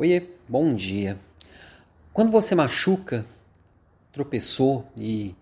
[0.00, 1.18] Oiê, bom dia.
[2.12, 3.26] Quando você machuca,
[4.12, 5.34] tropeçou e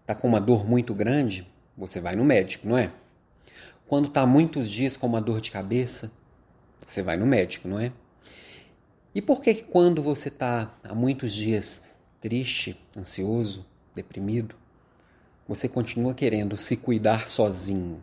[0.00, 1.46] está com uma dor muito grande,
[1.76, 2.90] você vai no médico, não é?
[3.86, 6.10] Quando está muitos dias com uma dor de cabeça,
[6.86, 7.92] você vai no médico, não é?
[9.14, 11.84] E por que quando você está há muitos dias
[12.18, 14.54] triste, ansioso, deprimido,
[15.46, 18.02] você continua querendo se cuidar sozinho?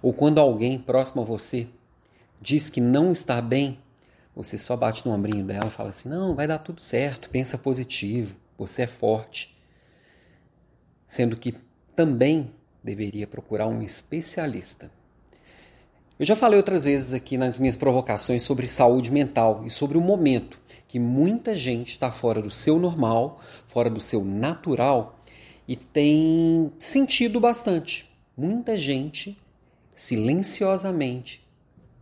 [0.00, 1.66] Ou quando alguém próximo a você
[2.40, 3.78] diz que não está bem,
[4.38, 7.58] você só bate no ombrinho dela e fala assim: não, vai dar tudo certo, pensa
[7.58, 9.52] positivo, você é forte.
[11.08, 11.56] Sendo que
[11.96, 14.92] também deveria procurar um especialista.
[16.20, 20.00] Eu já falei outras vezes aqui nas minhas provocações sobre saúde mental e sobre o
[20.00, 25.18] momento que muita gente está fora do seu normal, fora do seu natural
[25.66, 28.08] e tem sentido bastante.
[28.36, 29.36] Muita gente
[29.94, 31.47] silenciosamente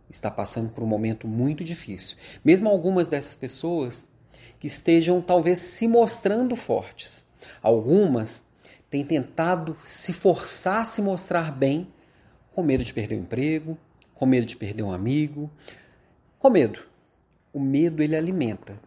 [0.09, 2.17] está passando por um momento muito difícil.
[2.43, 4.07] Mesmo algumas dessas pessoas
[4.59, 7.25] que estejam talvez se mostrando fortes.
[7.61, 8.43] Algumas
[8.89, 11.87] têm tentado se forçar a se mostrar bem,
[12.53, 13.77] com medo de perder o emprego,
[14.15, 15.49] com medo de perder um amigo,
[16.39, 16.79] com medo.
[17.53, 18.79] O medo ele alimenta.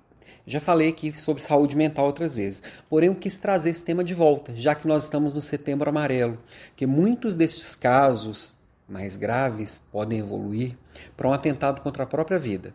[0.47, 4.15] Já falei aqui sobre saúde mental outras vezes, porém eu quis trazer esse tema de
[4.15, 6.39] volta, já que nós estamos no Setembro Amarelo,
[6.75, 8.59] que muitos destes casos
[8.91, 10.77] mais graves podem evoluir
[11.17, 12.75] para um atentado contra a própria vida,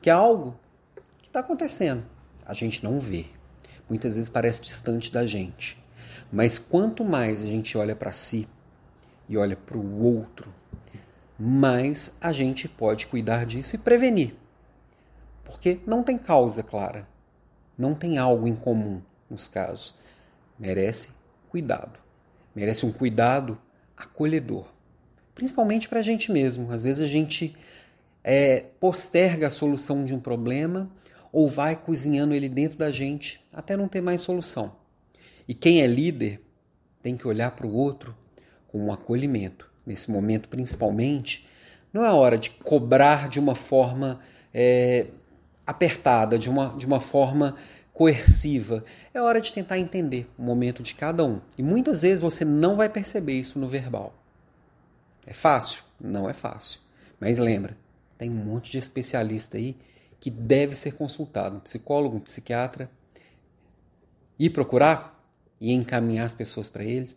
[0.00, 0.58] que é algo
[1.20, 2.02] que está acontecendo.
[2.46, 3.26] A gente não vê.
[3.88, 5.78] Muitas vezes parece distante da gente.
[6.32, 8.48] Mas quanto mais a gente olha para si
[9.28, 10.52] e olha para o outro,
[11.38, 14.34] mais a gente pode cuidar disso e prevenir.
[15.44, 17.06] Porque não tem causa clara,
[17.76, 19.94] não tem algo em comum nos casos.
[20.58, 21.12] Merece
[21.50, 21.98] cuidado.
[22.54, 23.58] Merece um cuidado
[23.96, 24.66] acolhedor
[25.34, 26.72] principalmente para a gente mesmo.
[26.72, 27.56] Às vezes a gente
[28.22, 30.90] é, posterga a solução de um problema
[31.32, 34.74] ou vai cozinhando ele dentro da gente até não ter mais solução.
[35.46, 36.40] E quem é líder
[37.02, 38.14] tem que olhar para o outro
[38.68, 39.68] com um acolhimento.
[39.86, 41.46] Nesse momento, principalmente,
[41.92, 44.20] não é hora de cobrar de uma forma
[44.52, 45.06] é,
[45.66, 47.56] apertada, de uma, de uma forma
[47.92, 48.84] coerciva.
[49.12, 51.40] É hora de tentar entender o momento de cada um.
[51.56, 54.19] E muitas vezes você não vai perceber isso no verbal.
[55.30, 55.84] É fácil?
[56.00, 56.80] Não é fácil.
[57.20, 57.76] Mas lembra,
[58.18, 59.76] tem um monte de especialista aí
[60.18, 61.56] que deve ser consultado.
[61.56, 62.90] Um psicólogo, um psiquiatra.
[64.36, 65.24] E procurar
[65.60, 67.16] e encaminhar as pessoas para eles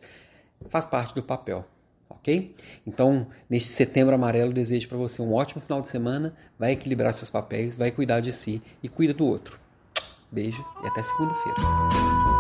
[0.70, 1.66] faz parte do papel.
[2.08, 2.56] Ok?
[2.86, 6.36] Então, neste setembro amarelo, desejo para você um ótimo final de semana.
[6.60, 9.60] Vai equilibrar seus papéis, vai cuidar de si e cuida do outro.
[10.32, 12.33] Beijo e até segunda-feira.